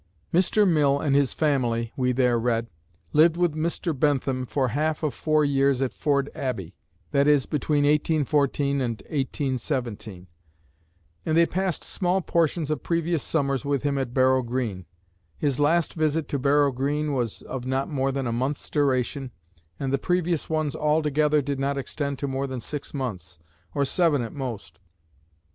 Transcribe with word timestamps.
"Mr. 0.33 0.67
Mill 0.67 0.99
and 0.99 1.15
his 1.15 1.31
family," 1.31 1.93
we 1.95 2.11
there 2.11 2.39
read, 2.39 2.65
"lived 3.13 3.37
with 3.37 3.53
Mr. 3.53 3.93
Bentham 3.93 4.47
for 4.47 4.69
half 4.69 5.03
of 5.03 5.13
four 5.13 5.45
years 5.45 5.79
at 5.79 5.93
Ford 5.93 6.27
Abbey," 6.33 6.73
that 7.11 7.27
is, 7.27 7.45
between 7.45 7.83
1814 7.83 8.81
and 8.81 8.95
1817, 9.03 10.25
"and 11.23 11.37
they 11.37 11.45
passed 11.45 11.83
small 11.83 12.19
portions 12.19 12.71
of 12.71 12.81
previous 12.81 13.21
summers 13.21 13.63
with 13.63 13.83
him 13.83 13.99
at 13.99 14.11
Barrow 14.11 14.41
Green. 14.41 14.87
His 15.37 15.59
last 15.59 15.93
visit 15.93 16.27
to 16.29 16.39
Barrow 16.39 16.71
Green 16.71 17.13
was 17.13 17.43
of 17.43 17.67
not 17.67 17.87
more 17.87 18.11
than 18.11 18.25
a 18.25 18.31
month's 18.31 18.71
duration, 18.71 19.29
and 19.79 19.93
the 19.93 19.99
previous 19.99 20.49
ones 20.49 20.73
all 20.73 21.03
together 21.03 21.43
did 21.43 21.59
not 21.59 21.77
extend 21.77 22.17
to 22.17 22.27
more 22.27 22.47
than 22.47 22.59
six 22.59 22.91
months, 22.91 23.37
or 23.75 23.85
seven 23.85 24.23
at 24.23 24.33
most. 24.33 24.79